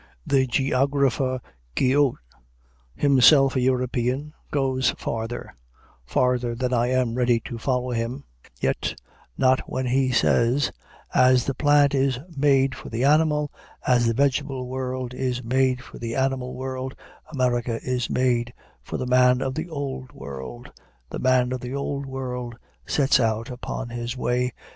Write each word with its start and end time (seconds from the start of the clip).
The 0.25 0.47
geographer 0.47 1.39
Guyot, 1.75 2.15
himself 2.95 3.55
a 3.55 3.61
European, 3.61 4.33
goes 4.49 4.95
farther, 4.97 5.55
farther 6.07 6.55
than 6.55 6.73
I 6.73 6.87
am 6.87 7.13
ready 7.13 7.39
to 7.41 7.59
follow 7.59 7.91
him; 7.91 8.23
yet 8.59 8.99
not 9.37 9.59
when 9.69 9.85
he 9.85 10.11
says, 10.11 10.71
"As 11.13 11.45
the 11.45 11.53
plant 11.53 11.93
is 11.93 12.17
made 12.35 12.73
for 12.73 12.89
the 12.89 13.03
animal, 13.03 13.51
as 13.85 14.07
the 14.07 14.15
vegetable 14.15 14.67
world 14.67 15.13
is 15.13 15.43
made 15.43 15.83
for 15.83 15.99
the 15.99 16.15
animal 16.15 16.55
world, 16.55 16.95
America 17.31 17.79
is 17.83 18.09
made 18.09 18.55
for 18.81 18.97
the 18.97 19.05
man 19.05 19.39
of 19.39 19.53
the 19.53 19.69
Old 19.69 20.13
World.... 20.13 20.71
The 21.11 21.19
man 21.19 21.51
of 21.51 21.59
the 21.61 21.75
Old 21.75 22.07
World 22.07 22.55
sets 22.87 23.19
out 23.19 23.51
upon 23.51 23.89
his 23.89 24.17
way. 24.17 24.51